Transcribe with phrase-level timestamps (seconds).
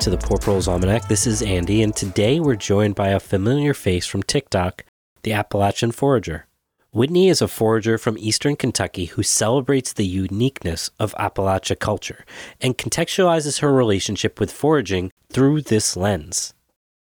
[0.00, 1.08] To the Poor Proles Almanac.
[1.08, 4.86] This is Andy, and today we're joined by a familiar face from TikTok,
[5.24, 6.46] the Appalachian Forager.
[6.90, 12.24] Whitney is a forager from eastern Kentucky who celebrates the uniqueness of Appalachia culture
[12.62, 16.54] and contextualizes her relationship with foraging through this lens.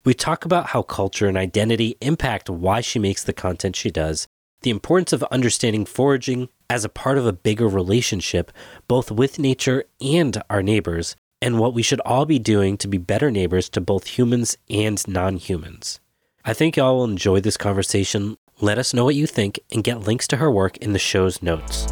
[0.03, 4.25] We talk about how culture and identity impact why she makes the content she does,
[4.61, 8.51] the importance of understanding foraging as a part of a bigger relationship,
[8.87, 12.97] both with nature and our neighbors, and what we should all be doing to be
[12.97, 15.99] better neighbors to both humans and non humans.
[16.43, 18.37] I think y'all will enjoy this conversation.
[18.59, 21.41] Let us know what you think and get links to her work in the show's
[21.43, 21.87] notes.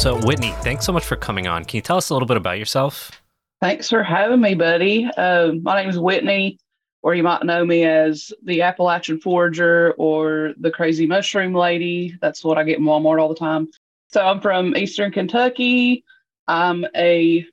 [0.00, 1.64] So, Whitney, thanks so much for coming on.
[1.64, 3.22] Can you tell us a little bit about yourself?
[3.60, 5.08] Thanks for having me, buddy.
[5.16, 6.58] Uh, my name is Whitney,
[7.02, 12.16] or you might know me as the Appalachian Forager or the Crazy Mushroom Lady.
[12.20, 13.68] That's what I get in Walmart all the time.
[14.14, 16.04] So I'm from Eastern Kentucky.
[16.46, 17.44] I'm a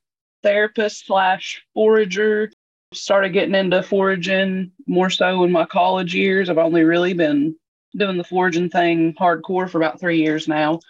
[0.44, 2.52] therapist slash forager.
[2.94, 6.52] Started getting into foraging more so in my college years.
[6.52, 7.56] I've only really been
[7.98, 10.82] doing the foraging thing hardcore for about three years now.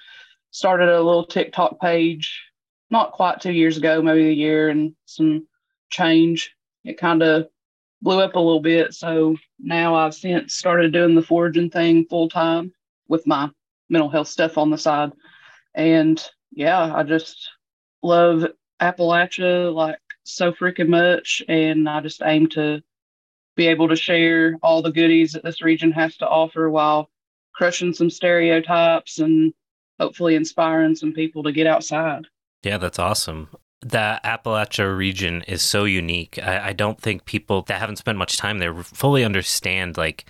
[0.50, 2.44] Started a little TikTok page
[2.90, 5.48] not quite two years ago, maybe a year and some
[5.90, 6.54] change.
[6.84, 7.48] It kind of
[8.02, 8.94] blew up a little bit.
[8.94, 12.74] So now I've since started doing the foraging thing full time
[13.08, 13.50] with my
[13.90, 15.14] mental health stuff on the side.
[15.74, 17.50] And yeah, I just
[18.04, 18.46] love
[18.82, 21.42] Appalachia like so freaking much.
[21.48, 22.82] And I just aim to
[23.56, 27.10] be able to share all the goodies that this region has to offer while
[27.54, 29.54] crushing some stereotypes and
[30.00, 32.26] hopefully inspiring some people to get outside.
[32.64, 33.50] Yeah, that's awesome.
[33.82, 36.40] The Appalachia region is so unique.
[36.42, 40.26] I, I don't think people that haven't spent much time there fully understand like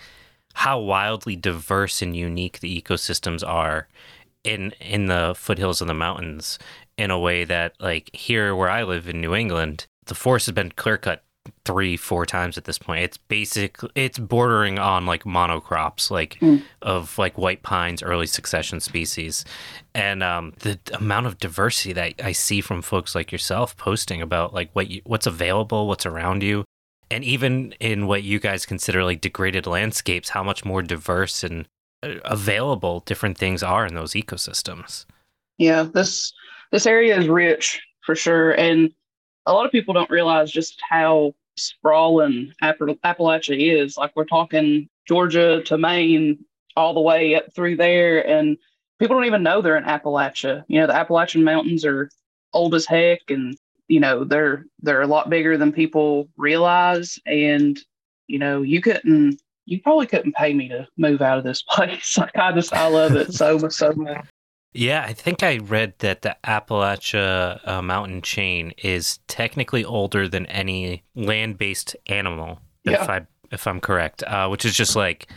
[0.54, 3.88] how wildly diverse and unique the ecosystems are
[4.44, 6.58] in in the foothills of the mountains
[6.98, 10.54] in a way that like here where I live in New England, the forest has
[10.54, 11.24] been clear cut
[11.66, 16.62] three four times at this point it's basic it's bordering on like monocrops like mm.
[16.82, 19.44] of like white pines early succession species
[19.96, 24.54] and um, the amount of diversity that i see from folks like yourself posting about
[24.54, 26.64] like what you, what's available what's around you
[27.10, 31.68] and even in what you guys consider like degraded landscapes how much more diverse and
[32.04, 35.06] available different things are in those ecosystems.
[35.58, 36.34] Yeah, this
[36.72, 38.92] this area is rich for sure, and
[39.46, 43.98] a lot of people don't realize just how sprawling Appal- Appalachia is.
[43.98, 46.44] Like we're talking Georgia to Maine,
[46.76, 48.58] all the way up through there, and
[49.00, 50.64] people don't even know they're in Appalachia.
[50.68, 52.10] You know, the Appalachian Mountains are
[52.54, 53.56] old as heck, and
[53.88, 57.20] you know they're they're a lot bigger than people realize.
[57.26, 57.80] And
[58.28, 62.18] you know, you couldn't you probably couldn't pay me to move out of this place.
[62.18, 64.26] Like I just I love it so so much.
[64.74, 70.46] Yeah, I think I read that the Appalachia uh, mountain chain is technically older than
[70.46, 73.04] any land-based animal, yeah.
[73.04, 75.30] if I if I'm correct, uh, which is just like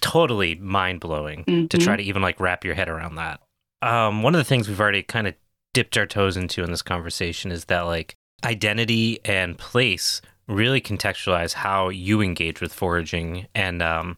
[0.00, 1.66] totally mind blowing mm-hmm.
[1.66, 3.40] to try to even like wrap your head around that.
[3.82, 5.34] Um, one of the things we've already kind of
[5.74, 8.14] dipped our toes into in this conversation is that like
[8.44, 13.46] identity and place really contextualize how you engage with foraging.
[13.54, 14.16] And um,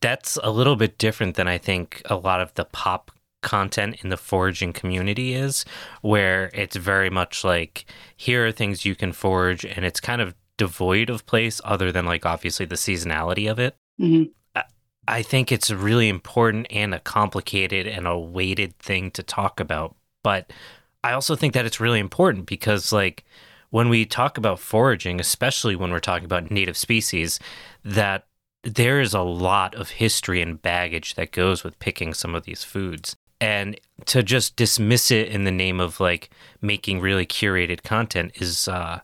[0.00, 3.10] that's a little bit different than I think a lot of the pop
[3.42, 5.64] content in the foraging community is,
[6.00, 7.84] where it's very much like,
[8.16, 12.06] here are things you can forage, and it's kind of devoid of place other than
[12.06, 13.74] like obviously the seasonality of it.
[14.00, 14.30] Mm-hmm.
[15.08, 19.96] I think it's really important and a complicated and a weighted thing to talk about.
[20.22, 20.52] But
[21.02, 23.24] I also think that it's really important because, like,
[23.72, 27.40] when we talk about foraging, especially when we're talking about native species,
[27.82, 28.26] that
[28.62, 32.62] there is a lot of history and baggage that goes with picking some of these
[32.62, 33.16] foods.
[33.40, 36.28] And to just dismiss it in the name of like
[36.60, 39.00] making really curated content is uh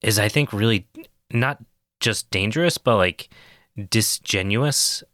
[0.00, 0.86] is I think really
[1.30, 1.62] not
[2.00, 3.28] just dangerous, but like
[3.90, 5.04] disingenuous.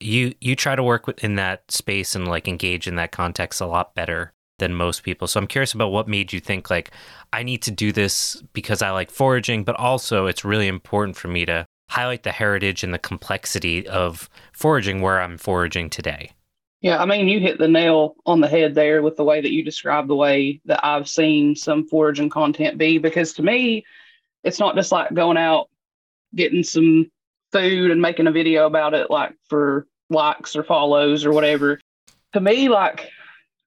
[0.00, 3.66] You you try to work within that space and like engage in that context a
[3.66, 5.26] lot better than most people.
[5.26, 6.90] So I'm curious about what made you think like
[7.32, 11.28] I need to do this because I like foraging, but also it's really important for
[11.28, 16.32] me to highlight the heritage and the complexity of foraging where I'm foraging today.
[16.80, 19.52] Yeah, I mean, you hit the nail on the head there with the way that
[19.52, 22.98] you described the way that I've seen some foraging content be.
[22.98, 23.84] Because to me,
[24.44, 25.68] it's not just like going out,
[26.36, 27.10] getting some
[27.50, 31.80] food and making a video about it, like for likes or follows or whatever.
[32.34, 33.10] To me, like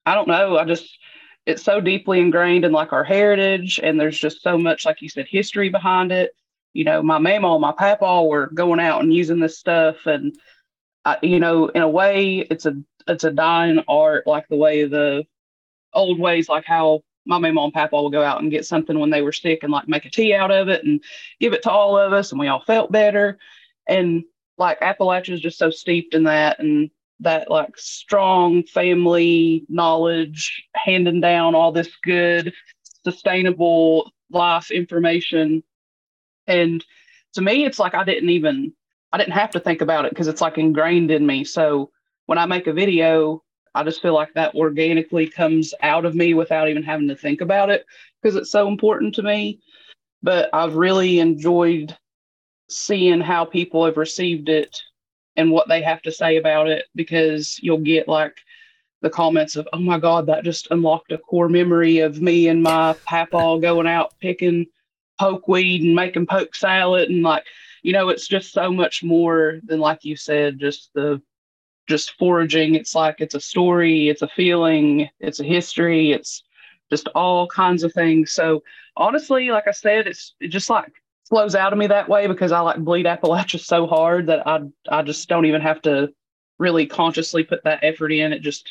[0.06, 0.58] I don't know.
[0.58, 0.98] I just
[1.46, 5.08] it's so deeply ingrained in like our heritage, and there's just so much, like you
[5.08, 6.32] said, history behind it.
[6.72, 10.34] You know, my mama, and my papa were going out and using this stuff, and
[11.04, 12.74] I, you know, in a way, it's a
[13.08, 15.24] it's a dying art, like the way the
[15.92, 19.10] old ways, like how my mom and papa would go out and get something when
[19.10, 21.02] they were sick and like make a tea out of it and
[21.40, 23.38] give it to all of us, and we all felt better.
[23.86, 24.24] And
[24.58, 26.90] like Appalachia is just so steeped in that and
[27.22, 32.52] that like strong family knowledge, handing down all this good,
[33.04, 35.62] sustainable life information.
[36.46, 36.84] And
[37.34, 38.72] to me, it's like I didn't even
[39.12, 41.44] I didn't have to think about it because it's like ingrained in me.
[41.44, 41.90] So
[42.26, 43.42] when I make a video,
[43.74, 47.40] I just feel like that organically comes out of me without even having to think
[47.40, 47.84] about it
[48.20, 49.60] because it's so important to me.
[50.22, 51.96] But I've really enjoyed
[52.68, 54.80] seeing how people have received it
[55.36, 58.36] and what they have to say about it because you'll get like
[59.00, 62.62] the comments of, oh my God, that just unlocked a core memory of me and
[62.62, 64.66] my papa going out picking
[65.18, 67.10] poke weed and making poke salad.
[67.10, 67.44] And like,
[67.82, 71.20] you know, it's just so much more than, like you said, just the
[71.88, 72.76] just foraging.
[72.76, 76.44] It's like it's a story, it's a feeling, it's a history, it's
[76.90, 78.32] just all kinds of things.
[78.32, 78.62] So
[78.96, 80.92] honestly, like I said, it's just like
[81.32, 84.60] flows out of me that way because I like bleed Appalachia so hard that I
[84.90, 86.12] I just don't even have to
[86.58, 88.34] really consciously put that effort in.
[88.34, 88.70] It just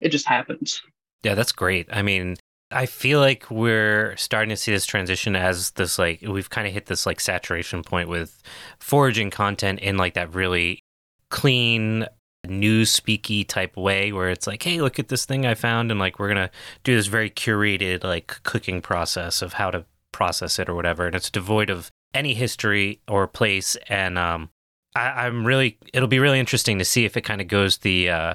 [0.00, 0.80] it just happens.
[1.22, 1.86] Yeah, that's great.
[1.92, 2.36] I mean,
[2.70, 6.72] I feel like we're starting to see this transition as this like we've kind of
[6.72, 8.42] hit this like saturation point with
[8.80, 10.80] foraging content in like that really
[11.28, 12.06] clean
[12.48, 16.00] news speaky type way where it's like hey look at this thing i found and
[16.00, 16.50] like we're gonna
[16.84, 21.16] do this very curated like cooking process of how to process it or whatever and
[21.16, 24.50] it's devoid of any history or place and um
[24.96, 28.10] I, am really it'll be really interesting to see if it kind of goes the
[28.10, 28.34] uh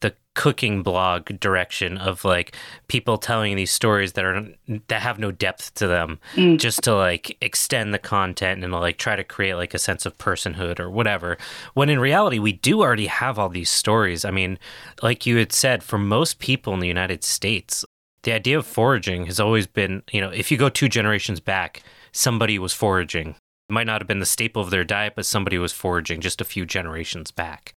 [0.00, 2.54] the cooking blog direction of like
[2.88, 4.46] people telling these stories that are
[4.88, 6.58] that have no depth to them mm.
[6.58, 10.18] just to like extend the content and like try to create like a sense of
[10.18, 11.38] personhood or whatever
[11.72, 14.58] when in reality we do already have all these stories i mean
[15.02, 17.84] like you had said for most people in the united states
[18.24, 21.82] the idea of foraging has always been you know if you go two generations back
[22.12, 23.30] somebody was foraging
[23.68, 26.40] it might not have been the staple of their diet but somebody was foraging just
[26.40, 27.74] a few generations back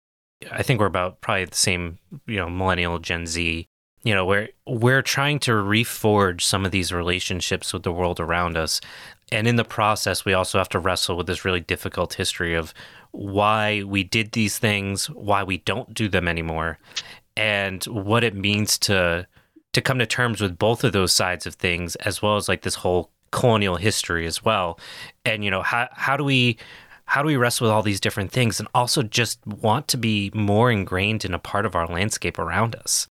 [0.51, 3.67] I think we're about probably the same, you know, millennial Gen Z.
[4.03, 8.55] You know, we're we're trying to reforge some of these relationships with the world around
[8.55, 8.79] us.
[9.31, 12.73] And in the process, we also have to wrestle with this really difficult history of
[13.11, 16.79] why we did these things, why we don't do them anymore,
[17.35, 19.27] and what it means to
[19.73, 22.61] to come to terms with both of those sides of things as well as like
[22.61, 24.79] this whole colonial history as well.
[25.25, 26.57] And you know, how how do we
[27.05, 30.31] how do we wrestle with all these different things and also just want to be
[30.33, 33.07] more ingrained in a part of our landscape around us?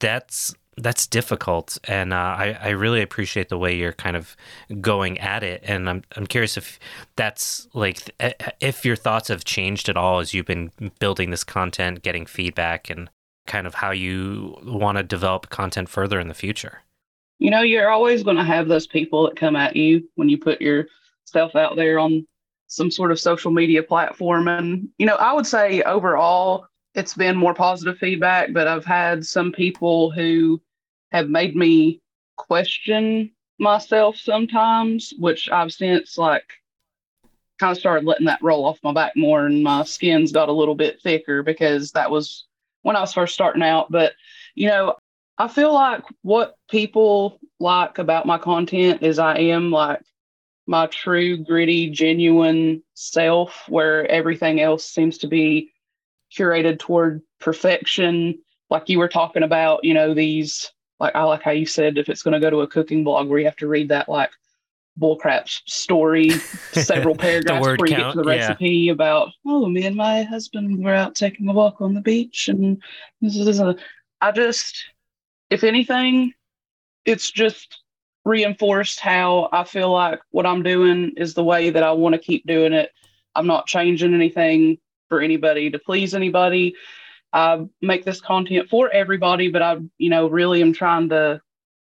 [0.00, 4.36] That's that's difficult, and uh, I I really appreciate the way you're kind of
[4.80, 6.78] going at it, and I'm I'm curious if
[7.16, 8.10] that's like
[8.60, 12.90] if your thoughts have changed at all as you've been building this content, getting feedback,
[12.90, 13.08] and
[13.46, 16.82] kind of how you want to develop content further in the future.
[17.38, 20.38] You know, you're always going to have those people that come at you when you
[20.38, 22.26] put yourself out there on
[22.68, 24.48] some sort of social media platform.
[24.48, 29.24] And, you know, I would say overall, it's been more positive feedback, but I've had
[29.24, 30.60] some people who
[31.12, 32.00] have made me
[32.36, 36.44] question myself sometimes, which I've since like
[37.58, 40.52] kind of started letting that roll off my back more and my skin's got a
[40.52, 42.46] little bit thicker because that was
[42.86, 43.90] when I was first starting out.
[43.90, 44.12] But,
[44.54, 44.94] you know,
[45.36, 50.00] I feel like what people like about my content is I am like
[50.68, 55.72] my true, gritty, genuine self, where everything else seems to be
[56.32, 58.38] curated toward perfection.
[58.70, 62.08] Like you were talking about, you know, these, like I like how you said, if
[62.08, 64.30] it's going to go to a cooking blog where you have to read that like
[65.00, 68.92] bullcrap story, several paragraphs before you count, get to the recipe yeah.
[68.92, 72.48] about, oh, me and my husband were out taking a walk on the beach.
[72.48, 72.82] And
[73.20, 73.76] this is a,
[74.20, 74.84] I just,
[75.50, 76.32] if anything,
[77.04, 77.82] it's just
[78.24, 82.20] reinforced how I feel like what I'm doing is the way that I want to
[82.20, 82.90] keep doing it.
[83.34, 86.74] I'm not changing anything for anybody to please anybody.
[87.32, 91.40] I make this content for everybody, but I, you know, really am trying to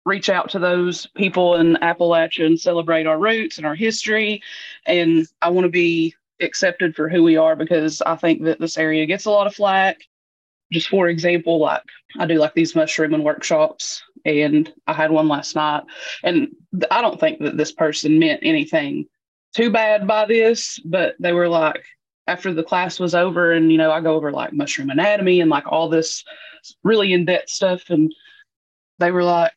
[0.09, 4.41] reach out to those people in Appalachia and celebrate our roots and our history.
[4.85, 8.77] And I want to be accepted for who we are because I think that this
[8.77, 9.97] area gets a lot of flack.
[10.71, 11.83] Just for example, like
[12.17, 15.83] I do like these mushrooming workshops and I had one last night.
[16.23, 16.49] And
[16.91, 19.05] I don't think that this person meant anything
[19.55, 21.83] too bad by this, but they were like,
[22.27, 25.49] after the class was over, and you know, I go over like mushroom anatomy and
[25.49, 26.23] like all this
[26.83, 27.89] really in depth stuff.
[27.89, 28.13] And
[28.99, 29.53] they were like,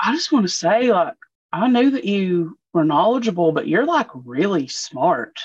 [0.00, 1.14] I just want to say, like,
[1.52, 5.40] I knew that you were knowledgeable, but you're like really smart.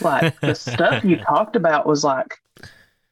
[0.00, 2.34] Like the stuff you talked about was like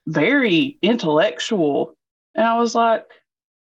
[0.07, 1.97] very intellectual.
[2.35, 3.07] And I was like,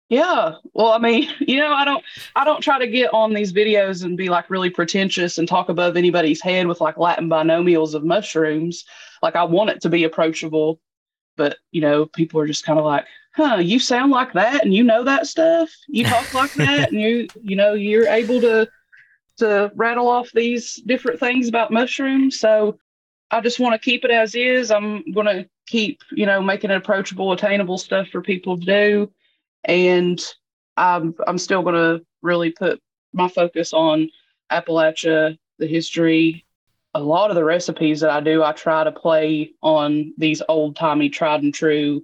[0.08, 0.54] Yeah.
[0.74, 2.04] Well, I mean, you know, I don't
[2.34, 5.68] I don't try to get on these videos and be like really pretentious and talk
[5.68, 8.84] above anybody's head with like Latin binomials of mushrooms.
[9.22, 10.80] Like I want it to be approachable,
[11.36, 14.74] but you know, people are just kind of like, "Huh, you sound like that and
[14.74, 15.70] you know that stuff.
[15.88, 18.68] You talk like that and you you know, you're able to
[19.38, 22.78] to rattle off these different things about mushrooms." So
[23.30, 24.70] I just want to keep it as is.
[24.70, 29.12] I'm going to keep, you know, making it approachable, attainable stuff for people to do
[29.66, 30.22] and
[30.76, 32.80] I'm I'm still going to really put
[33.12, 34.10] my focus on
[34.50, 36.45] Appalachia, the history.
[36.96, 40.76] A lot of the recipes that I do, I try to play on these old
[40.76, 42.02] timey, tried and true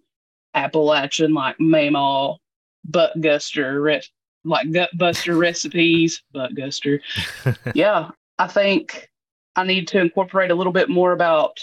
[0.54, 2.36] Appalachian, like Mamaw,
[2.84, 4.02] butt guster, re-
[4.44, 7.00] like gut buster recipes, butt guster.
[7.74, 9.08] yeah, I think
[9.56, 11.58] I need to incorporate a little bit more about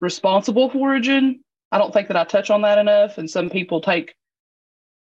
[0.00, 1.44] responsible foraging.
[1.70, 4.16] I don't think that I touch on that enough, and some people take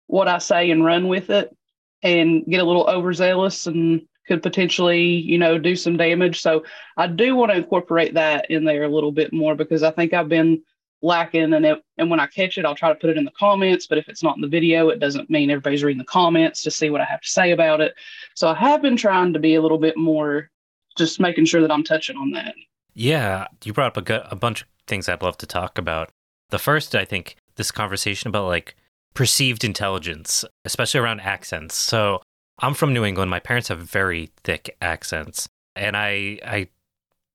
[0.08, 1.56] what I say and run with it
[2.04, 6.42] and get a little overzealous and could potentially, you know, do some damage.
[6.42, 6.64] So
[6.98, 10.14] I do want to incorporate that in there a little bit more because I think
[10.14, 10.62] I've been
[11.02, 13.32] lacking and it, and when I catch it, I'll try to put it in the
[13.32, 13.88] comments.
[13.88, 16.72] But if it's not in the video, it doesn't mean everybody's reading the comments to
[16.72, 17.96] see what I have to say about it.
[18.36, 20.50] So I have been trying to be a little bit more
[20.98, 22.54] just making sure that I'm touching on that.
[22.94, 26.12] Yeah, you brought up a, a bunch of things I'd love to talk about.
[26.50, 28.76] The first, I think, this conversation about like
[29.14, 31.76] perceived intelligence, especially around accents.
[31.76, 32.22] So
[32.62, 33.32] I'm from New England.
[33.32, 36.68] My parents have very thick accents, and I I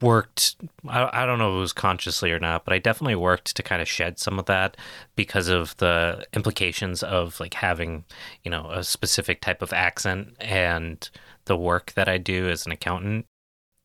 [0.01, 0.57] worked.
[0.89, 3.63] I, I don't know if it was consciously or not, but I definitely worked to
[3.63, 4.77] kind of shed some of that
[5.17, 8.05] because of the implications of like having
[8.45, 11.09] you know a specific type of accent and
[11.47, 13.27] the work that I do as an accountant.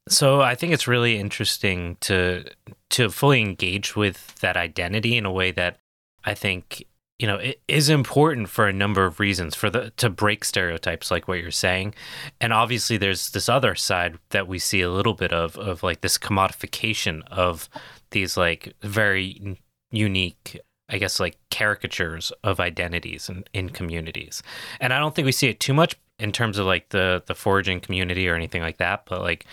[0.10, 2.45] So I think it's really interesting to
[2.91, 5.77] to fully engage with that identity in a way that
[6.24, 6.86] I think
[7.22, 11.12] you know it is important for a number of reasons for the to break stereotypes
[11.12, 11.94] like what you're saying.
[12.42, 16.01] And obviously there's this other side that we see a little bit of of like
[16.01, 17.70] this commodification of
[18.10, 19.60] these like very
[19.92, 20.60] unique
[20.90, 24.42] i guess like caricatures of identities in, in communities.
[24.80, 27.36] And i don't think we see it too much in terms of like the the
[27.36, 29.46] foraging community or anything like that but like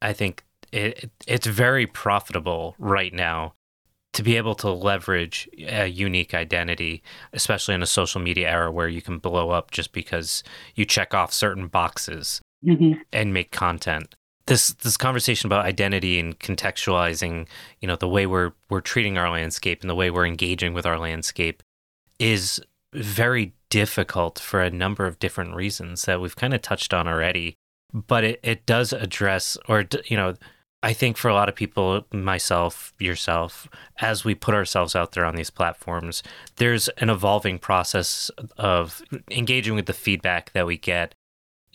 [0.00, 0.42] i think
[0.72, 3.54] it, it's very profitable right now
[4.14, 8.88] to be able to leverage a unique identity, especially in a social media era where
[8.88, 10.42] you can blow up just because
[10.74, 13.00] you check off certain boxes mm-hmm.
[13.12, 14.14] and make content.
[14.46, 17.46] This this conversation about identity and contextualizing,
[17.80, 20.86] you know, the way we're we're treating our landscape and the way we're engaging with
[20.86, 21.62] our landscape
[22.18, 22.60] is
[22.94, 27.54] very difficult for a number of different reasons that we've kind of touched on already.
[27.92, 30.34] But it, it does address or you know
[30.82, 33.68] I think for a lot of people, myself, yourself,
[34.00, 36.22] as we put ourselves out there on these platforms,
[36.56, 41.14] there's an evolving process of engaging with the feedback that we get,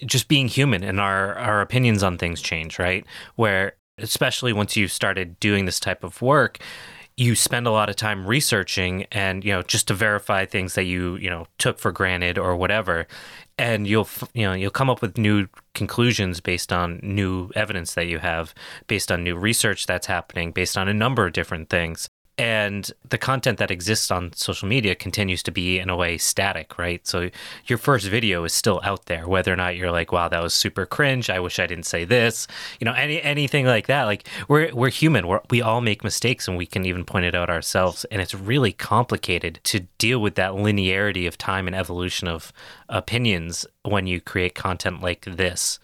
[0.05, 3.05] just being human and our, our opinions on things change, right?
[3.35, 6.59] Where, especially once you've started doing this type of work,
[7.17, 10.83] you spend a lot of time researching and you know just to verify things that
[10.83, 13.07] you you know took for granted or whatever.
[13.57, 18.07] And you'll you know you'll come up with new conclusions based on new evidence that
[18.07, 18.53] you have
[18.87, 23.17] based on new research that's happening based on a number of different things and the
[23.17, 27.05] content that exists on social media continues to be in a way static right?
[27.05, 27.29] So
[27.65, 30.53] your first video is still out there whether or not you're like wow that was
[30.53, 31.29] super cringe.
[31.29, 32.47] I wish i didn't say this.
[32.79, 34.05] You know any anything like that.
[34.05, 35.27] Like we're we're human.
[35.27, 38.05] We're, we all make mistakes and we can even point it out ourselves.
[38.05, 42.51] And it's really complicated to deal with that linearity of time and evolution of
[42.89, 45.79] opinions when you create content like this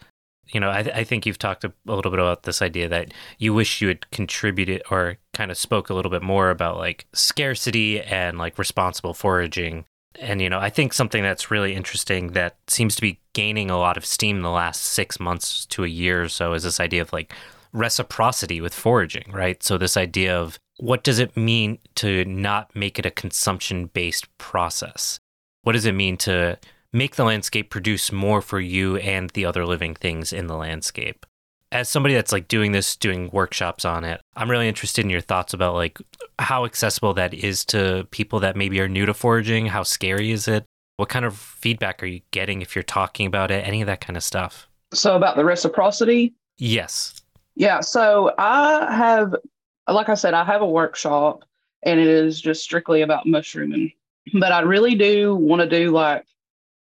[0.52, 3.12] you know, I, I think you've talked a, a, little bit about this idea that
[3.38, 7.06] you wish you had contributed or kind of spoke a little bit more about like
[7.12, 9.84] scarcity and like responsible foraging.
[10.18, 13.78] And, you know, I think something that's really interesting that seems to be gaining a
[13.78, 17.02] lot of steam the last six months to a year or so is this idea
[17.02, 17.32] of like
[17.72, 19.62] reciprocity with foraging, right?
[19.62, 24.26] So, this idea of what does it mean to not make it a consumption based
[24.38, 25.20] process?
[25.62, 26.58] What does it mean to
[26.92, 31.24] make the landscape produce more for you and the other living things in the landscape.
[31.72, 35.20] As somebody that's like doing this, doing workshops on it, I'm really interested in your
[35.20, 35.98] thoughts about like
[36.40, 39.66] how accessible that is to people that maybe are new to foraging.
[39.66, 40.64] How scary is it?
[40.96, 43.66] What kind of feedback are you getting if you're talking about it?
[43.66, 44.68] Any of that kind of stuff.
[44.92, 46.34] So, about the reciprocity?
[46.58, 47.22] Yes.
[47.54, 47.80] Yeah.
[47.80, 49.34] So, I have,
[49.88, 51.44] like I said, I have a workshop
[51.84, 53.92] and it is just strictly about mushrooming.
[54.34, 56.26] But I really do want to do like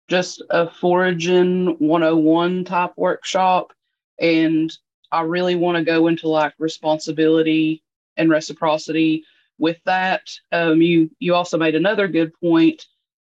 [0.09, 3.71] just a foraging 101 type workshop.
[4.19, 4.75] And
[5.11, 7.83] I really want to go into like responsibility
[8.17, 9.23] and reciprocity
[9.57, 10.29] with that.
[10.51, 12.85] Um, you you also made another good point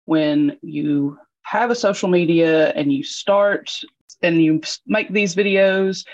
[0.06, 3.72] when you have a social media and you start
[4.22, 6.06] and you make these videos,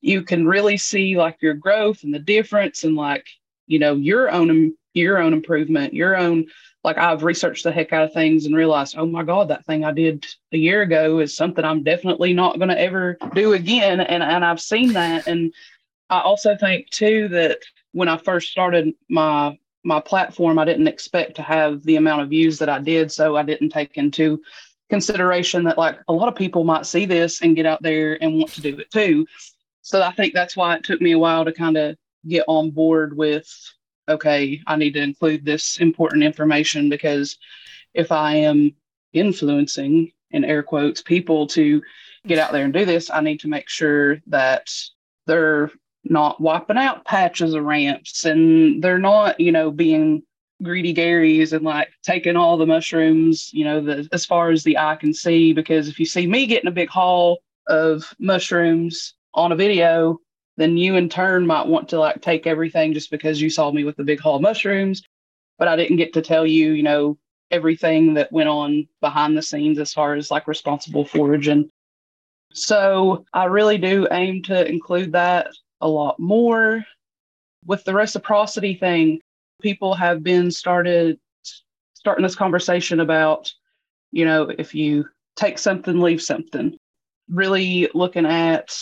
[0.00, 3.26] you can really see like your growth and the difference and like,
[3.66, 6.46] you know, your own your own improvement, your own
[6.82, 9.84] like I've researched the heck out of things and realized, oh my God, that thing
[9.84, 14.00] I did a year ago is something I'm definitely not going to ever do again.
[14.00, 15.26] And and I've seen that.
[15.26, 15.52] And
[16.08, 17.58] I also think too that
[17.92, 22.30] when I first started my my platform, I didn't expect to have the amount of
[22.30, 23.12] views that I did.
[23.12, 24.40] So I didn't take into
[24.88, 28.34] consideration that like a lot of people might see this and get out there and
[28.34, 29.26] want to do it too.
[29.82, 31.96] So I think that's why it took me a while to kind of
[32.26, 33.48] get on board with
[34.10, 37.38] okay, I need to include this important information because
[37.94, 38.74] if I am
[39.12, 41.82] influencing in air quotes people to
[42.26, 44.70] get out there and do this, I need to make sure that
[45.26, 45.70] they're
[46.04, 50.22] not wiping out patches of ramps and they're not, you know, being
[50.62, 54.78] greedy Garys and like taking all the mushrooms, you know, the, as far as the
[54.78, 55.52] eye can see.
[55.52, 60.18] Because if you see me getting a big haul of mushrooms on a video,
[60.56, 63.84] then you in turn might want to like take everything just because you saw me
[63.84, 65.02] with the big haul mushrooms.
[65.58, 67.18] But I didn't get to tell you, you know,
[67.50, 71.70] everything that went on behind the scenes as far as like responsible foraging.
[72.52, 75.48] So I really do aim to include that
[75.80, 76.84] a lot more.
[77.64, 79.20] With the reciprocity thing,
[79.60, 81.18] people have been started
[81.94, 83.52] starting this conversation about,
[84.12, 86.76] you know, if you take something, leave something.
[87.28, 88.76] Really looking at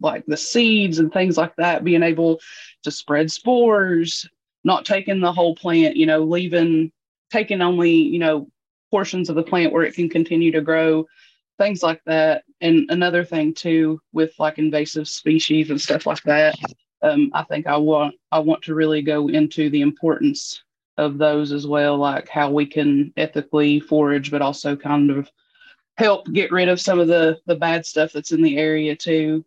[0.00, 2.40] like the seeds and things like that, being able
[2.82, 4.28] to spread spores,
[4.64, 6.90] not taking the whole plant, you know, leaving,
[7.30, 8.48] taking only, you know,
[8.90, 11.06] portions of the plant where it can continue to grow,
[11.58, 12.44] things like that.
[12.60, 16.54] And another thing too, with like invasive species and stuff like that,
[17.02, 20.62] um, I think I want I want to really go into the importance
[20.96, 25.30] of those as well, like how we can ethically forage, but also kind of
[25.98, 29.44] help get rid of some of the the bad stuff that's in the area too.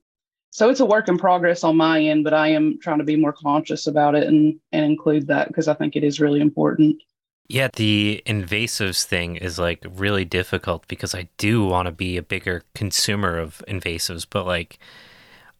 [0.51, 3.15] So it's a work in progress on my end, but I am trying to be
[3.15, 7.01] more conscious about it and and include that because I think it is really important.
[7.47, 12.21] Yeah, the invasives thing is like really difficult because I do want to be a
[12.21, 14.79] bigger consumer of invasives, but like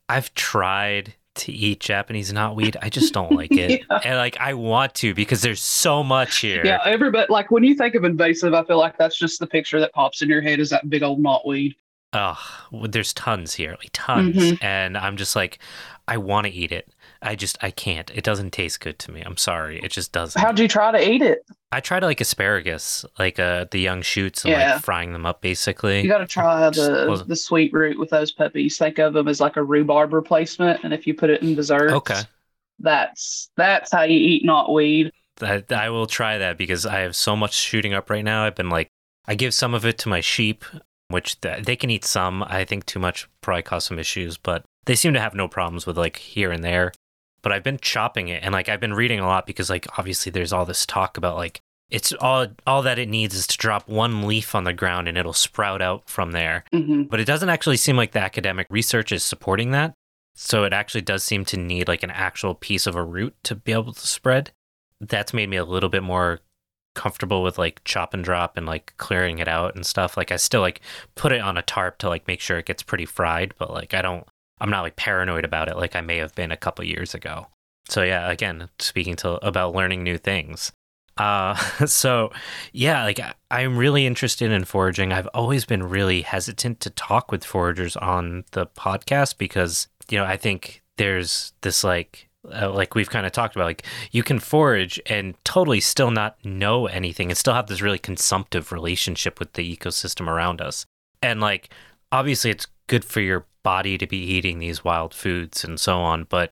[0.07, 2.75] I've tried to eat Japanese knotweed.
[2.81, 3.83] I just don't like it.
[3.89, 3.99] yeah.
[4.03, 6.63] And like I want to because there's so much here.
[6.65, 9.79] Yeah, everybody like when you think of invasive, I feel like that's just the picture
[9.79, 11.75] that pops in your head is that big old knotweed.
[12.11, 12.39] Oh,
[12.71, 14.35] there's tons here, like tons.
[14.35, 14.65] Mm-hmm.
[14.65, 15.59] And I'm just like,
[16.07, 16.91] I want to eat it.
[17.21, 18.09] I just I can't.
[18.11, 19.21] It doesn't taste good to me.
[19.21, 19.79] I'm sorry.
[19.83, 20.41] It just doesn't.
[20.41, 21.45] How'd you try to eat it?
[21.71, 24.73] I tried like asparagus, like uh the young shoots and yeah.
[24.73, 26.01] like frying them up basically.
[26.01, 28.77] You got to try the the sweet root with those puppies.
[28.77, 31.91] Think of them as like a rhubarb replacement, and if you put it in dessert,
[31.91, 32.21] okay,
[32.79, 35.11] that's that's how you eat knotweed.
[35.41, 38.45] I, I will try that because I have so much shooting up right now.
[38.45, 38.89] I've been like,
[39.25, 40.65] I give some of it to my sheep,
[41.09, 42.43] which th- they can eat some.
[42.43, 45.85] I think too much probably cause some issues, but they seem to have no problems
[45.85, 46.91] with like here and there
[47.41, 50.31] but I've been chopping it and like I've been reading a lot because like obviously
[50.31, 53.87] there's all this talk about like it's all all that it needs is to drop
[53.87, 56.63] one leaf on the ground and it'll sprout out from there.
[56.73, 57.03] Mm-hmm.
[57.03, 59.93] But it doesn't actually seem like the academic research is supporting that.
[60.35, 63.55] So it actually does seem to need like an actual piece of a root to
[63.55, 64.51] be able to spread.
[65.01, 66.41] That's made me a little bit more
[66.99, 70.17] comfortable with like chop and drop and like clearing it out and stuff.
[70.17, 70.81] Like I still like
[71.15, 73.93] put it on a tarp to like make sure it gets pretty fried, but like
[73.93, 74.27] I don't
[74.59, 77.47] I'm not like paranoid about it like I may have been a couple years ago.
[77.87, 80.73] So yeah, again, speaking to about learning new things.
[81.17, 82.33] Uh, so
[82.73, 85.13] yeah, like I'm really interested in foraging.
[85.13, 90.25] I've always been really hesitant to talk with foragers on the podcast because you know
[90.25, 94.39] I think there's this like uh, like we've kind of talked about like you can
[94.39, 99.53] forage and totally still not know anything and still have this really consumptive relationship with
[99.53, 100.85] the ecosystem around us
[101.21, 101.69] and like
[102.11, 106.25] obviously it's good for your body to be eating these wild foods and so on,
[106.25, 106.49] but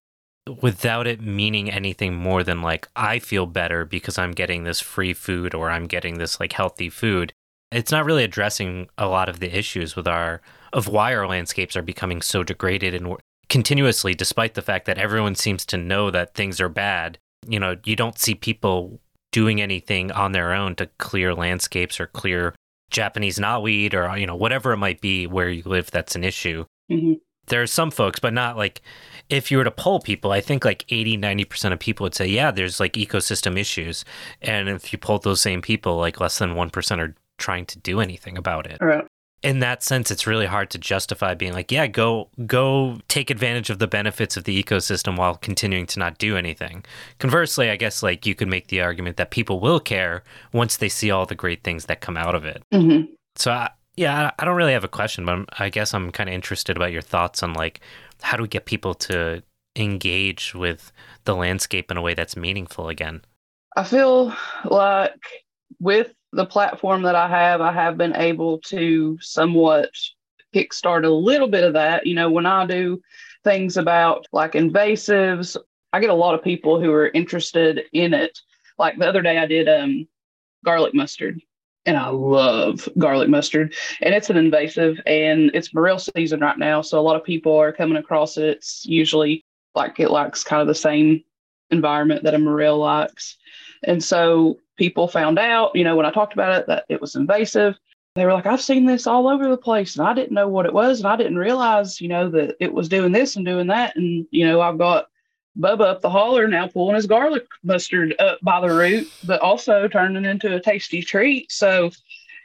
[0.62, 5.14] without it meaning anything more than like I feel better because I'm getting this free
[5.14, 7.34] food or I'm getting this like healthy food.
[7.72, 11.76] It's not really addressing a lot of the issues with our of why our landscapes
[11.76, 13.18] are becoming so degraded and
[13.50, 17.18] continuously despite the fact that everyone seems to know that things are bad.
[17.48, 19.00] You know, you don't see people
[19.32, 22.56] doing anything on their own to clear landscapes or clear
[22.90, 26.66] Japanese knotweed or you know whatever it might be where you live that's an issue.
[26.92, 27.14] Mm-hmm.
[27.48, 28.82] There are some folks, but not like
[29.30, 32.28] if you were to poll people, I think like 80, 90% of people would say,
[32.28, 34.04] yeah, there's like ecosystem issues.
[34.42, 38.02] And if you polled those same people, like less than 1% are trying to do
[38.02, 38.78] anything about it.
[38.82, 39.06] Right.
[39.44, 43.70] In that sense, it's really hard to justify being like, yeah, go go take advantage
[43.70, 46.84] of the benefits of the ecosystem while continuing to not do anything.
[47.20, 50.24] Conversely, I guess like you could make the argument that people will care
[50.54, 52.64] once they see all the great things that come out of it.
[52.74, 53.12] Mm-hmm.
[53.36, 56.30] So I, yeah, I don't really have a question, but I'm, I guess I'm kind
[56.30, 57.82] of interested about your thoughts on like
[58.22, 59.44] how do we get people to
[59.76, 60.92] engage with
[61.26, 63.22] the landscape in a way that's meaningful again.
[63.76, 65.14] I feel like
[65.80, 69.92] with the platform that I have, I have been able to somewhat
[70.54, 72.06] kickstart a little bit of that.
[72.06, 73.02] You know, when I do
[73.44, 75.58] things about like invasives,
[75.94, 78.40] I get a lot of people who are interested in it.
[78.78, 80.08] Like the other day, I did um,
[80.64, 81.42] garlic mustard,
[81.86, 86.82] and I love garlic mustard, and it's an invasive, and it's morel season right now,
[86.82, 88.58] so a lot of people are coming across it.
[88.58, 91.24] It's usually like it likes kind of the same
[91.72, 93.38] environment that a morel likes,
[93.84, 97.16] and so people found out, you know, when I talked about it, that it was
[97.16, 97.76] invasive.
[98.16, 100.66] They were like, I've seen this all over the place and I didn't know what
[100.66, 101.00] it was.
[101.00, 103.96] And I didn't realize, you know, that it was doing this and doing that.
[103.96, 105.08] And, you know, I've got
[105.60, 109.88] Bubba up the holler now pulling his garlic mustard up by the root, but also
[109.88, 111.52] turning into a tasty treat.
[111.52, 111.92] So,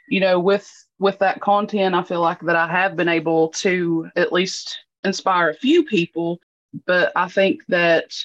[0.09, 4.09] you know, with with that content, I feel like that I have been able to
[4.15, 6.39] at least inspire a few people.
[6.85, 8.15] But I think that,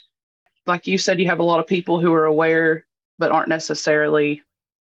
[0.66, 2.86] like you said, you have a lot of people who are aware
[3.18, 4.42] but aren't necessarily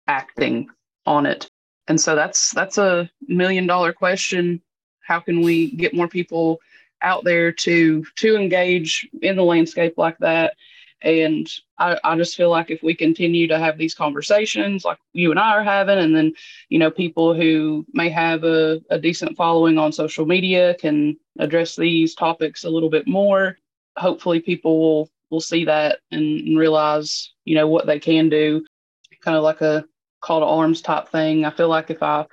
[0.07, 0.69] acting
[1.05, 1.47] on it.
[1.87, 4.61] And so that's that's a million dollar question.
[5.01, 6.59] How can we get more people
[7.01, 10.55] out there to to engage in the landscape like that?
[11.01, 15.29] And I, I just feel like if we continue to have these conversations like you
[15.29, 16.33] and I are having, and then,
[16.69, 21.75] you know, people who may have a, a decent following on social media can address
[21.75, 23.59] these topics a little bit more,
[23.95, 28.65] hopefully people will will see that and, and realize, you know, what they can do,
[29.21, 29.85] kind of like a
[30.19, 31.45] call to arms type thing.
[31.45, 32.25] I feel like if I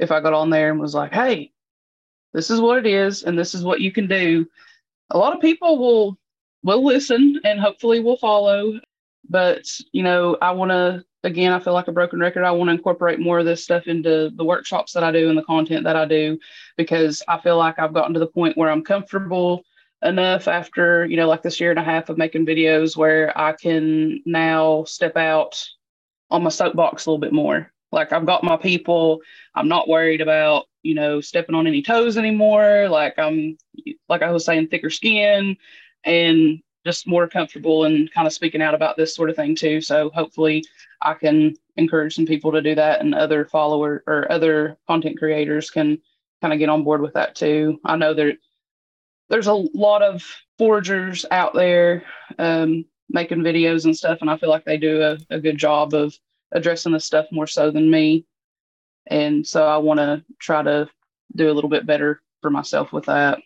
[0.00, 1.52] if I got on there and was like, hey,
[2.34, 4.46] this is what it is and this is what you can do,
[5.10, 6.18] a lot of people will
[6.64, 8.80] will listen and hopefully will follow.
[9.28, 12.42] But, you know, I want to again, I feel like a broken record.
[12.42, 15.38] I want to incorporate more of this stuff into the workshops that I do and
[15.38, 16.40] the content that I do
[16.76, 19.62] because I feel like I've gotten to the point where I'm comfortable
[20.02, 23.52] enough after you know like this year and a half of making videos where i
[23.52, 25.62] can now step out
[26.30, 27.72] on my soapbox a little bit more.
[27.92, 29.20] Like i've got my people.
[29.54, 32.88] I'm not worried about you know stepping on any toes anymore.
[32.88, 33.58] Like i'm
[34.08, 35.56] like i was saying thicker skin
[36.04, 39.80] and just more comfortable and kind of speaking out about this sort of thing too.
[39.80, 40.64] So hopefully
[41.02, 45.70] i can encourage some people to do that and other follower or other content creators
[45.70, 45.98] can
[46.42, 47.80] kind of get on board with that too.
[47.84, 48.38] I know that
[49.30, 50.22] there's a lot of
[50.58, 52.02] foragers out there
[52.38, 55.94] um, making videos and stuff, and I feel like they do a, a good job
[55.94, 56.14] of
[56.52, 58.26] addressing the stuff more so than me.
[59.06, 60.88] And so I want to try to
[61.34, 63.38] do a little bit better for myself with that.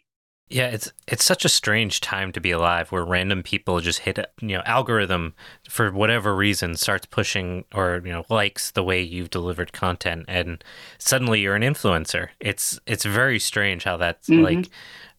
[0.51, 4.19] Yeah, it's it's such a strange time to be alive where random people just hit
[4.43, 5.35] you know algorithm
[5.71, 10.63] for whatever reason starts pushing or you know likes the way you've delivered content and
[10.99, 12.29] suddenly you're an influencer.
[12.41, 14.45] It's it's very strange how that's mm-hmm.
[14.45, 14.71] like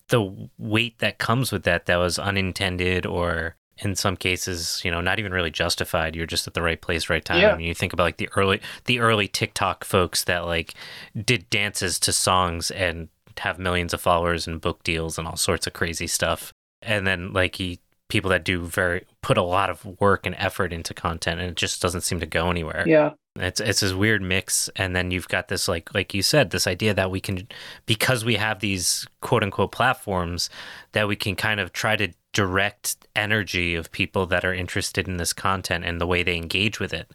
[0.10, 5.02] the weight that comes with that that was unintended or in some cases, you know,
[5.02, 6.16] not even really justified.
[6.16, 7.42] You're just at the right place, right time.
[7.42, 7.54] Yeah.
[7.54, 10.74] I mean, you think about like the early, the early TikTok folks that like
[11.16, 15.68] did dances to songs and have millions of followers and book deals and all sorts
[15.68, 16.54] of crazy stuff.
[16.82, 20.72] And then like he, people that do very put a lot of work and effort
[20.72, 22.84] into content, and it just doesn't seem to go anywhere.
[22.88, 23.12] Yeah.
[23.38, 26.68] It's it's this weird mix, and then you've got this like like you said, this
[26.68, 27.48] idea that we can,
[27.86, 30.50] because we have these quote unquote platforms,
[30.94, 35.18] that we can kind of try to direct energy of people that are interested in
[35.18, 37.12] this content and the way they engage with it,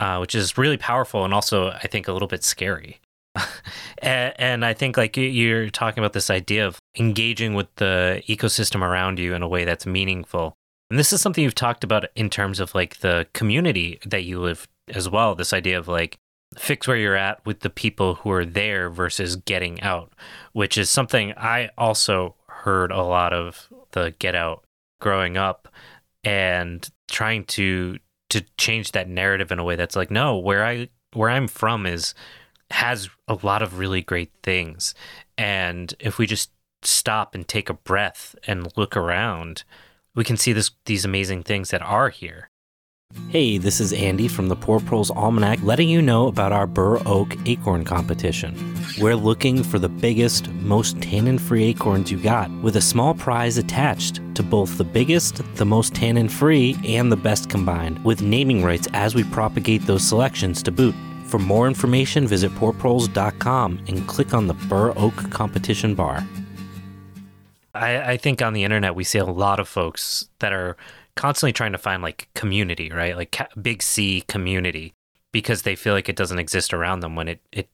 [0.00, 3.00] uh, which is really powerful and also I think a little bit scary.
[4.02, 8.82] and, and I think like you're talking about this idea of engaging with the ecosystem
[8.82, 10.54] around you in a way that's meaningful.
[10.90, 14.40] And this is something you've talked about in terms of like the community that you
[14.40, 15.34] live as well.
[15.34, 16.16] This idea of like
[16.56, 20.12] fix where you're at with the people who are there versus getting out,
[20.52, 24.64] which is something I also heard a lot of the get out
[25.00, 25.68] growing up
[26.24, 30.88] and trying to to change that narrative in a way that's like no where i
[31.14, 32.14] where i'm from is
[32.70, 34.94] has a lot of really great things
[35.36, 36.50] and if we just
[36.82, 39.64] stop and take a breath and look around
[40.14, 42.50] we can see this these amazing things that are here
[43.28, 47.00] Hey, this is Andy from the Poor Proles Almanac letting you know about our Burr
[47.06, 48.54] Oak Acorn Competition.
[49.00, 53.58] We're looking for the biggest, most tannin free acorns you got, with a small prize
[53.58, 58.62] attached to both the biggest, the most tannin free, and the best combined, with naming
[58.62, 60.94] rights as we propagate those selections to boot.
[61.30, 66.26] For more information, visit poorproles.com and click on the Burr Oak Competition Bar.
[67.72, 70.76] I, I think on the internet we see a lot of folks that are
[71.14, 73.14] constantly trying to find like community, right?
[73.16, 74.92] Like ca- big C community
[75.32, 77.68] because they feel like it doesn't exist around them when it, it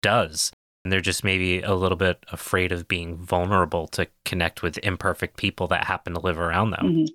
[0.00, 0.50] does.
[0.82, 5.36] And they're just maybe a little bit afraid of being vulnerable to connect with imperfect
[5.36, 6.86] people that happen to live around them.
[6.86, 7.08] Mhm.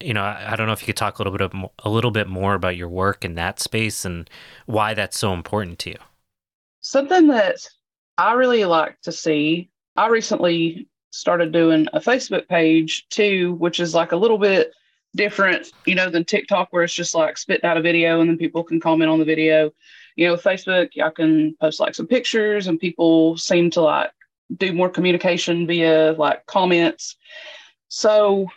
[0.00, 1.88] You know, I, I don't know if you could talk a little bit of, a
[1.88, 4.28] little bit more about your work in that space and
[4.66, 5.98] why that's so important to you.
[6.80, 7.66] Something that
[8.18, 9.70] I really like to see.
[9.96, 14.72] I recently started doing a Facebook page too, which is like a little bit
[15.14, 18.36] different, you know, than TikTok, where it's just like spitting out a video and then
[18.36, 19.70] people can comment on the video.
[20.16, 24.10] You know, Facebook, I can post like some pictures and people seem to like
[24.56, 27.16] do more communication via like comments.
[27.88, 28.48] So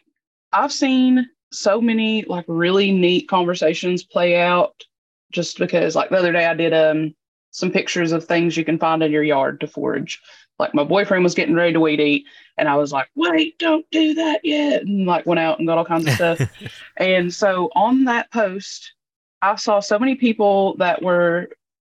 [0.51, 4.83] I've seen so many like really neat conversations play out
[5.31, 7.15] just because like the other day I did um
[7.51, 10.21] some pictures of things you can find in your yard to forage.
[10.59, 12.25] Like my boyfriend was getting ready to weed eat,
[12.57, 15.77] and I was like, "Wait, don't do that yet!" And like went out and got
[15.77, 16.41] all kinds of stuff.
[16.97, 18.93] and so on that post,
[19.41, 21.49] I saw so many people that were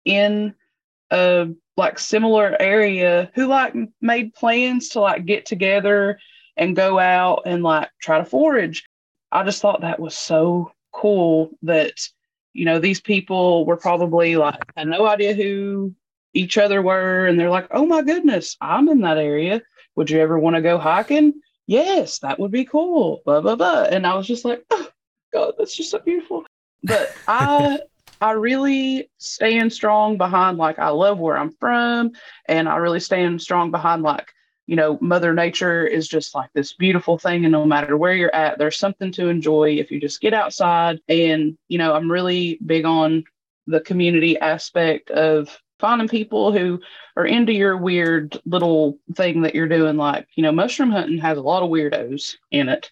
[0.04, 0.54] in
[1.12, 6.20] a like similar area who like made plans to like get together
[6.60, 8.86] and go out and like try to forage.
[9.32, 11.94] I just thought that was so cool that
[12.54, 15.96] you know these people were probably like had no idea who
[16.34, 19.62] each other were and they're like oh my goodness i'm in that area.
[19.96, 21.34] Would you ever want to go hiking?
[21.66, 23.22] Yes that would be cool.
[23.26, 23.84] Blah blah blah.
[23.84, 24.90] And i was just like oh
[25.32, 26.44] god that's just so beautiful.
[26.84, 27.80] But i
[28.20, 32.12] i really stand strong behind like i love where i'm from
[32.48, 34.30] and i really stand strong behind like
[34.70, 38.36] you know mother nature is just like this beautiful thing and no matter where you're
[38.36, 41.00] at there's something to enjoy if you just get outside.
[41.10, 43.24] And you know i'm really big on
[43.66, 46.80] the community aspect of finding people who
[47.18, 49.98] are into your weird little thing that you're doing.
[49.98, 52.92] Like you know mushroom hunting has a lot of weirdos in it.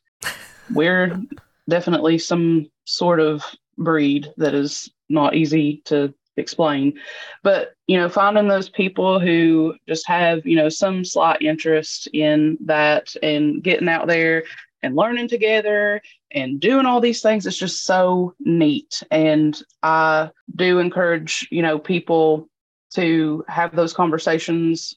[0.73, 1.21] We're
[1.69, 3.43] definitely some sort of
[3.77, 6.99] breed that is not easy to explain.
[7.43, 12.57] But you know finding those people who just have you know some slight interest in
[12.65, 14.43] that and getting out there
[14.83, 19.03] and learning together and doing all these things is just so neat.
[19.11, 22.47] And i do encourage you know people
[22.93, 24.95] to have those conversations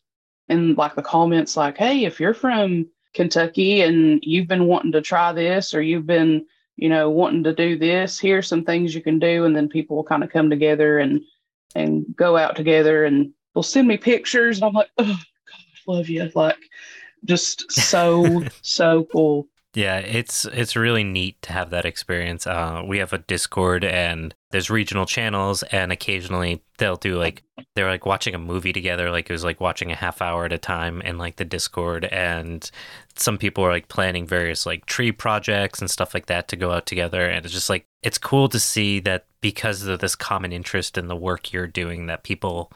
[0.48, 5.00] in like the comments like hey if you're from kentucky and you've been wanting to
[5.00, 6.46] try this or you've been
[6.80, 9.96] you know wanting to do this here's some things you can do and then people
[9.96, 11.20] will kind of come together and
[11.74, 16.08] and go out together and they'll send me pictures and i'm like oh god love
[16.08, 16.56] you like
[17.24, 22.44] just so so cool Yeah, it's it's really neat to have that experience.
[22.44, 27.44] Uh, we have a Discord and there's regional channels, and occasionally they'll do like
[27.76, 30.52] they're like watching a movie together, like it was like watching a half hour at
[30.52, 32.68] a time in like the Discord, and
[33.14, 36.72] some people are like planning various like tree projects and stuff like that to go
[36.72, 40.52] out together, and it's just like it's cool to see that because of this common
[40.52, 42.72] interest in the work you're doing, that people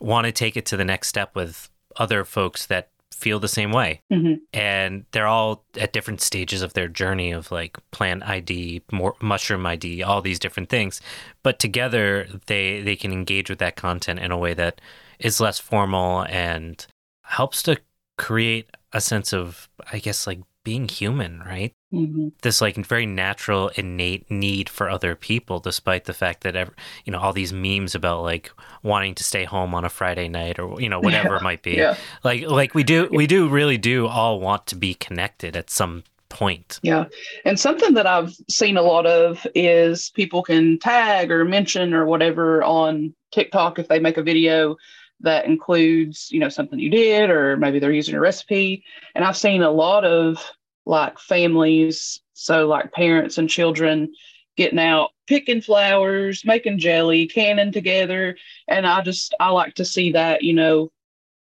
[0.00, 2.90] want to take it to the next step with other folks that
[3.22, 4.40] feel the same way Mhm.
[4.52, 9.64] and they're all at different stages of their journey of like plant id more mushroom
[9.66, 11.00] id all these different things
[11.42, 14.80] but together they they can engage with that content in a way that
[15.18, 16.86] is less formal and
[17.22, 17.76] helps to
[18.18, 23.68] create a sense of i guess like being human right hmm this like very natural
[23.76, 26.70] innate need for other people despite the fact that ev
[27.04, 28.50] you know all these memes about like
[28.82, 31.36] wanting to stay home on a friday night or you know whatever Yeah.
[31.36, 34.76] it might be yeah like like we do we do really do all want to
[34.76, 37.06] be connected at some point Yeah.
[37.44, 42.06] And something that I've seen a lot of is people can tag or mention or
[42.06, 44.76] whatever on TikTok if they make a video
[45.20, 48.84] that includes, you know, something you did or maybe they're using a recipe.
[49.14, 50.38] And I've seen a lot of
[50.86, 54.12] like families, so like parents and children
[54.56, 58.36] getting out, picking flowers, making jelly, canning together.
[58.68, 60.90] And I just I like to see that, you know,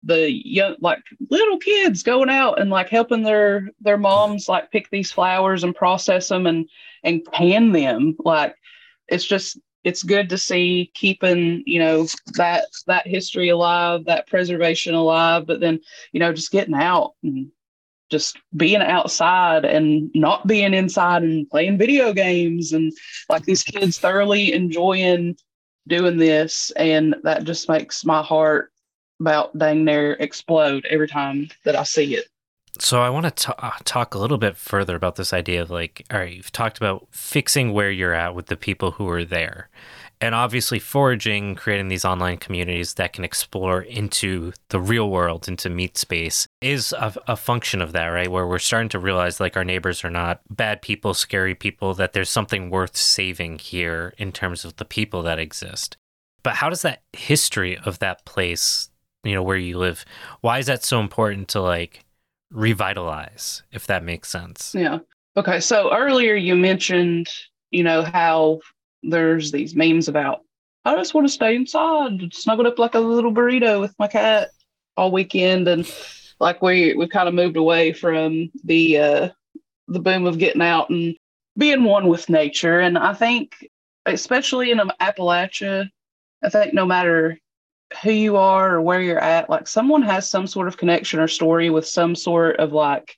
[0.04, 4.90] the young like little kids going out and like helping their their moms like pick
[4.90, 6.70] these flowers and process them and
[7.04, 8.54] and can them like
[9.08, 14.94] it's just it's good to see keeping you know that that history alive that preservation
[14.94, 15.80] alive but then
[16.12, 17.50] you know just getting out and
[18.14, 22.94] just being outside and not being inside and playing video games and
[23.28, 25.36] like these kids thoroughly enjoying
[25.88, 28.72] doing this and that just makes my heart
[29.20, 32.26] about dang near explode every time that I see it.
[32.78, 36.06] so i want to uh, talk a little bit further about this idea of like
[36.12, 39.70] all right you've talked about fixing where you're at with the people who are there
[40.22, 45.70] And obviously, foraging, creating these online communities that can explore into the real world, into
[45.70, 48.32] meat space, is a, a, function of that, right?
[48.32, 52.14] Where we're starting to realize like our neighbors are not bad people, scary people, that
[52.14, 55.98] there's something worth saving here in terms of the people that exist.
[56.44, 58.90] But how does that history of that place,
[59.24, 60.06] you know, where you live,
[60.42, 62.06] why is that so important to like
[62.52, 64.76] revitalize, if that makes sense?
[64.76, 65.00] Yeah.
[65.36, 65.60] Okay.
[65.60, 67.28] So earlier you mentioned,
[67.72, 68.60] you know, how
[69.04, 70.42] there's these memes about
[70.86, 74.50] I just want to stay inside, snuggled up like a little burrito with my cat
[74.98, 75.90] all weekend, and
[76.40, 79.30] like we we kind of moved away from the uh,
[79.88, 81.16] the boom of getting out and
[81.58, 82.80] being one with nature.
[82.82, 83.70] And I think,
[84.06, 85.88] especially in Appalachia,
[86.44, 87.40] I think no matter
[88.02, 91.28] who you are or where you're at, like someone has some sort of connection or
[91.30, 93.16] story with some sort of like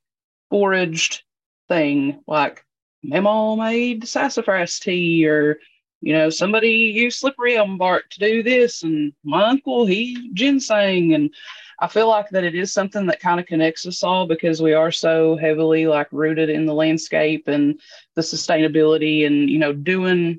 [0.52, 1.24] foraged
[1.68, 2.64] thing, like
[3.02, 5.58] Mama made sassafras tea or
[6.06, 11.16] you know, somebody used slippery elm bark to do this, and my uncle he ginseng,
[11.16, 11.34] and
[11.80, 14.74] I feel like that it is something that kind of connects us all because we
[14.74, 17.82] are so heavily like rooted in the landscape and
[18.14, 20.38] the sustainability, and you know, doing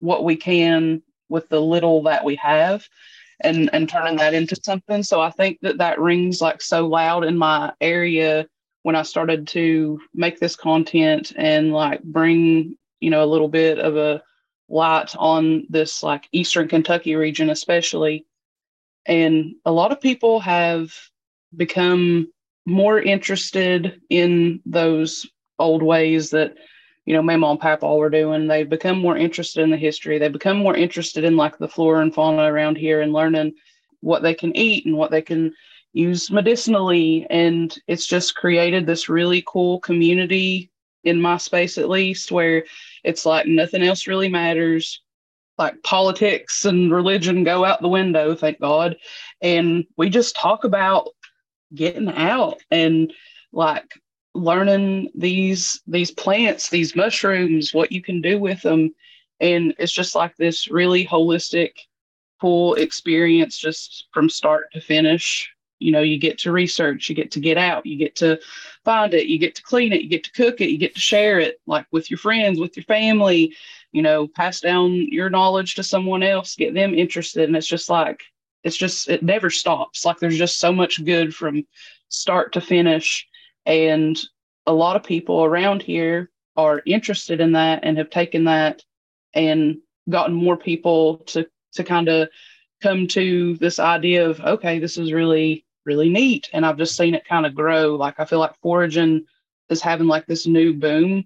[0.00, 2.84] what we can with the little that we have,
[3.42, 5.04] and and turning that into something.
[5.04, 8.48] So I think that that rings like so loud in my area
[8.82, 13.78] when I started to make this content and like bring you know a little bit
[13.78, 14.20] of a
[14.68, 18.26] light on this like eastern Kentucky region, especially.
[19.06, 20.92] And a lot of people have
[21.56, 22.32] become
[22.66, 25.26] more interested in those
[25.58, 26.56] old ways that
[27.04, 28.46] you know mama and papa were doing.
[28.46, 30.18] They've become more interested in the history.
[30.18, 33.54] They've become more interested in like the flora and fauna around here and learning
[34.00, 35.54] what they can eat and what they can
[35.92, 37.26] use medicinally.
[37.30, 40.70] And it's just created this really cool community
[41.04, 42.64] in my space at least where
[43.06, 45.00] it's like nothing else really matters.
[45.58, 48.96] Like politics and religion go out the window, thank God.
[49.40, 51.08] And we just talk about
[51.74, 53.12] getting out and
[53.52, 53.94] like
[54.34, 58.94] learning these these plants, these mushrooms, what you can do with them.
[59.40, 61.70] And it's just like this really holistic,
[62.40, 67.30] cool experience just from start to finish you know you get to research you get
[67.30, 68.38] to get out you get to
[68.84, 71.00] find it you get to clean it you get to cook it you get to
[71.00, 73.54] share it like with your friends with your family
[73.92, 77.90] you know pass down your knowledge to someone else get them interested and it's just
[77.90, 78.22] like
[78.66, 80.04] it's just it never stops.
[80.04, 81.64] Like there's just so much good from
[82.08, 83.26] start to finish
[83.64, 84.20] and
[84.66, 88.82] a lot of people around here are interested in that and have taken that
[89.34, 89.76] and
[90.10, 92.28] gotten more people to to kind of
[92.82, 96.50] come to this idea of okay this is really really neat.
[96.52, 97.94] And I've just seen it kind of grow.
[97.94, 99.24] Like I feel like foraging
[99.70, 101.24] is having like this new boom,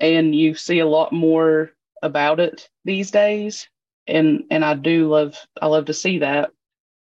[0.00, 3.68] and you see a lot more about it these days.
[4.06, 6.50] And and I do love I love to see that.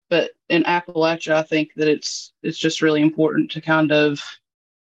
[0.09, 4.21] But in Appalachia, I think that it's it's just really important to kind of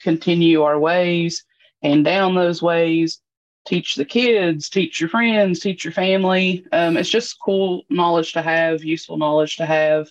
[0.00, 1.44] continue our ways
[1.82, 3.20] and down those ways
[3.66, 6.64] teach the kids, teach your friends, teach your family.
[6.72, 10.10] Um, it's just cool knowledge to have, useful knowledge to have,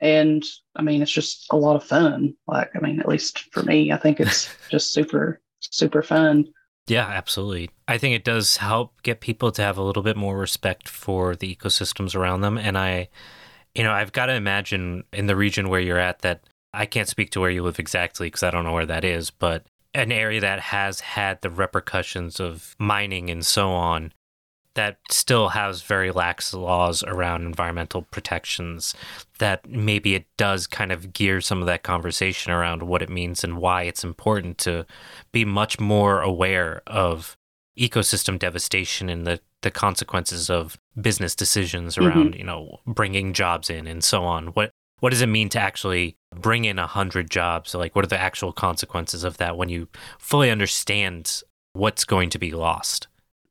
[0.00, 0.44] and
[0.76, 2.34] I mean, it's just a lot of fun.
[2.46, 6.46] Like, I mean, at least for me, I think it's just super, super fun.
[6.86, 7.70] Yeah, absolutely.
[7.86, 11.36] I think it does help get people to have a little bit more respect for
[11.36, 12.56] the ecosystems around them.
[12.56, 13.08] And I,
[13.74, 17.08] you know, I've got to imagine in the region where you're at that I can't
[17.08, 20.12] speak to where you live exactly because I don't know where that is, but an
[20.12, 24.12] area that has had the repercussions of mining and so on
[24.78, 28.94] that still has very lax laws around environmental protections
[29.40, 33.42] that maybe it does kind of gear some of that conversation around what it means
[33.42, 34.86] and why it's important to
[35.32, 37.36] be much more aware of
[37.76, 42.06] ecosystem devastation and the, the consequences of business decisions mm-hmm.
[42.06, 42.38] around mm-hmm.
[42.38, 46.16] you know bringing jobs in and so on what what does it mean to actually
[46.36, 49.88] bring in a hundred jobs like what are the actual consequences of that when you
[50.20, 53.08] fully understand what's going to be lost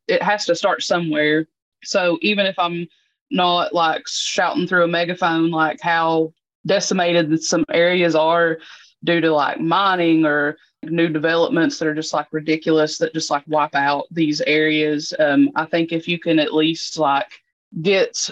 [0.08, 1.48] it has to start somewhere.
[1.84, 2.88] So even if I'm
[3.32, 6.34] not like shouting through a megaphone like how
[6.66, 8.58] decimated some areas are
[9.03, 13.43] due to like mining or new developments that are just like ridiculous that just like
[13.47, 15.14] wipe out these areas.
[15.20, 17.32] Um, I think if you can at least like
[17.82, 18.30] get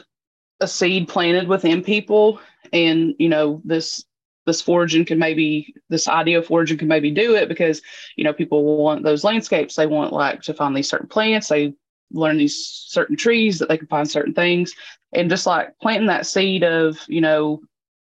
[0.62, 2.40] a seed planted within people
[2.72, 4.06] and you know this
[4.46, 7.82] this foraging can maybe this idea of foraging can maybe do it because
[8.16, 9.76] you know people want those landscapes.
[9.76, 11.48] They want like to find these certain plants.
[11.48, 11.74] They
[12.12, 14.74] learn these certain trees that they can find certain things.
[15.14, 17.62] And just like planting that seed of you know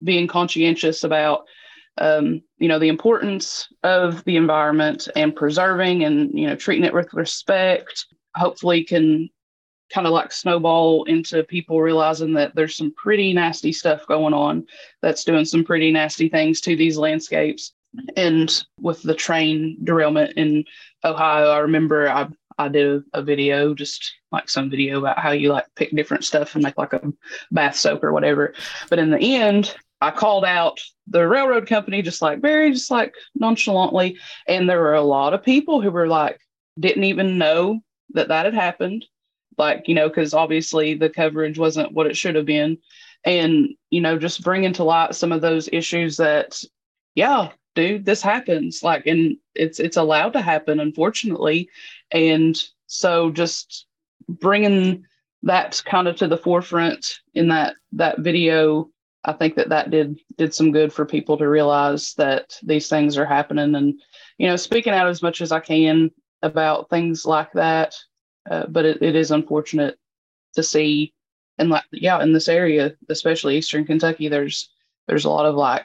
[0.02, 1.46] being conscientious about
[1.98, 6.94] um, you know the importance of the environment and preserving and you know treating it
[6.94, 9.30] with respect hopefully can
[9.92, 14.66] kind of like snowball into people realizing that there's some pretty nasty stuff going on
[15.02, 17.72] that's doing some pretty nasty things to these landscapes.
[18.16, 20.64] And with the train derailment in
[21.04, 22.28] Ohio, I remember I
[22.58, 26.54] I did a, video, just like some video about how you like pick different stuff
[26.54, 27.12] and make like a
[27.50, 28.54] bath soap or whatever.
[28.88, 33.14] But in the end, I called out the railroad company just like very just like
[33.34, 36.40] nonchalantly, and there were a lot of people who were like
[36.78, 37.80] didn't even know
[38.10, 39.04] that that had happened
[39.58, 42.78] like you know because obviously the coverage wasn't what it should have been.
[43.24, 46.62] And you know just bringing to light some of those issues that
[47.14, 48.82] yeah dude this happens.
[48.82, 51.68] Like and it's it's allowed to happen unfortunately.
[52.10, 53.86] And so just
[54.28, 55.04] bringing
[55.42, 58.88] that kind of to the forefront in that that video
[59.24, 63.16] i think that that did did some good for people to realize that these things
[63.16, 63.74] are happening.
[63.74, 64.00] And
[64.38, 66.10] you know speaking out as much as i can
[66.42, 67.94] about things like that
[68.50, 69.98] uh, but it, it is unfortunate
[70.54, 71.12] to see
[71.58, 74.70] and like yeah in this area especially eastern kentucky there's
[75.08, 75.84] there's a lot of like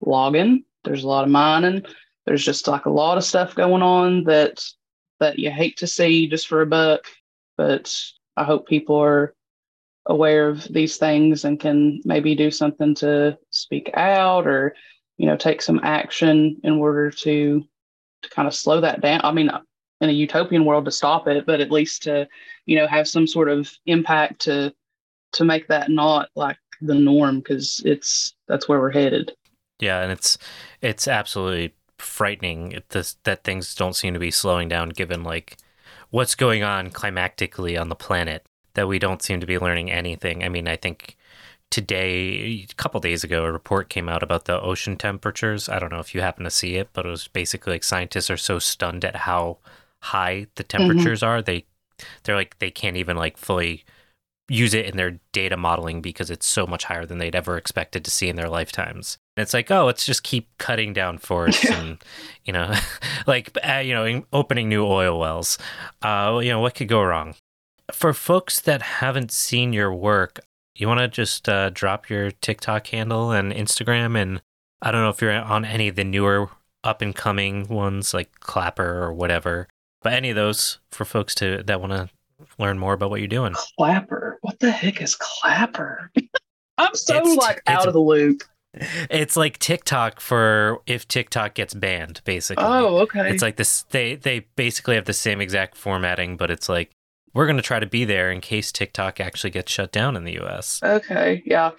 [0.00, 1.84] logging there's a lot of mining
[2.26, 4.62] there's just like a lot of stuff going on that
[5.20, 7.04] that you hate to see just for a buck.
[7.56, 7.94] But
[8.36, 9.34] i hope people are
[10.06, 14.74] aware of these things and can maybe do something to speak out or
[15.16, 17.64] you know take some action in order to
[18.22, 19.20] to kind of slow that down.
[19.22, 19.50] I mean
[20.04, 22.28] in a utopian world to stop it, but at least to,
[22.66, 24.72] you know, have some sort of impact to
[25.32, 29.32] to make that not like the norm because it's that's where we're headed.
[29.80, 30.38] Yeah, and it's
[30.80, 35.56] it's absolutely frightening this, that things don't seem to be slowing down given like
[36.10, 38.44] what's going on climatically on the planet
[38.74, 40.44] that we don't seem to be learning anything.
[40.44, 41.16] I mean, I think
[41.70, 45.68] today, a couple days ago, a report came out about the ocean temperatures.
[45.68, 48.30] I don't know if you happen to see it, but it was basically like scientists
[48.30, 49.58] are so stunned at how
[50.04, 50.78] high the mm-hmm.
[50.78, 51.28] temperatures mm-hmm.
[51.28, 51.64] are, they
[52.24, 53.84] they're like they can't even like fully
[54.48, 58.04] use it in their data modeling because it's so much higher than they'd ever expected
[58.04, 59.16] to see in their lifetimes.
[59.36, 61.98] And it's like, oh, let's just keep cutting down forests and,
[62.44, 62.74] you know,
[63.26, 65.58] like, uh, you know, opening new oil wells.
[66.02, 67.34] Uh, you know, what could go wrong?
[67.92, 70.40] For folks that haven't seen your work,
[70.76, 74.20] you want to just uh, drop your TikTok handle and Instagram.
[74.20, 74.42] And
[74.82, 76.50] I don't know if you're on any of the newer
[76.82, 79.68] up and coming ones like Clapper or whatever.
[80.04, 82.08] But any of those for folks to that want to
[82.58, 83.54] learn more about what you're doing.
[83.76, 84.38] Clapper.
[84.42, 86.12] What the heck is Clapper?
[86.78, 88.42] I'm so it's, like out of the loop.
[88.74, 92.64] It's like TikTok for if TikTok gets banned, basically.
[92.64, 93.30] Oh, okay.
[93.30, 93.82] It's like this.
[93.90, 96.90] They they basically have the same exact formatting, but it's like
[97.32, 100.24] we're going to try to be there in case TikTok actually gets shut down in
[100.24, 100.80] the U.S.
[100.82, 101.70] Okay, yeah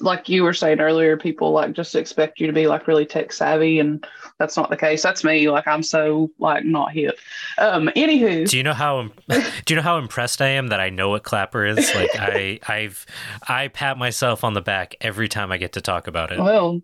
[0.00, 3.32] like you were saying earlier, people like just expect you to be like really tech
[3.32, 4.04] savvy, and
[4.38, 5.02] that's not the case.
[5.02, 5.48] That's me.
[5.50, 7.18] Like I'm so like not hip.
[7.58, 10.90] Um, anywho, do you know how do you know how impressed I am that I
[10.90, 11.94] know what Clapper is?
[11.94, 13.06] Like I I've
[13.48, 16.40] I pat myself on the back every time I get to talk about it.
[16.40, 16.80] Well,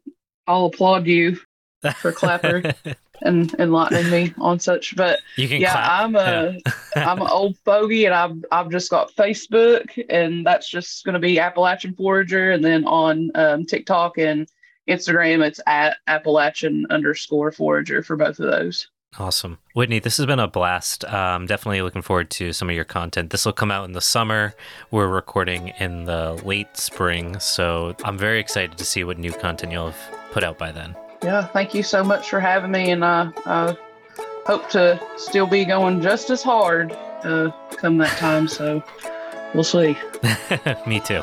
[0.47, 1.38] I'll applaud you
[1.97, 2.74] for Clapper
[3.22, 4.96] and enlightening me on such.
[4.96, 6.00] But yeah, clap.
[6.00, 6.58] I'm a
[6.96, 11.20] am an old fogey, and I've I've just got Facebook, and that's just going to
[11.20, 14.48] be Appalachian Forager, and then on um, TikTok and
[14.88, 18.88] Instagram, it's at Appalachian underscore Forager for both of those.
[19.16, 19.58] Awesome.
[19.74, 21.04] Whitney, this has been a blast.
[21.04, 23.30] Um, definitely looking forward to some of your content.
[23.30, 24.54] This will come out in the summer.
[24.90, 27.38] We're recording in the late spring.
[27.38, 30.96] So I'm very excited to see what new content you'll have put out by then
[31.25, 33.77] yeah, thank you so much for having me, and uh, I
[34.47, 38.47] hope to still be going just as hard uh, come that time.
[38.47, 38.83] So
[39.55, 39.97] we'll see.
[40.87, 41.22] me too.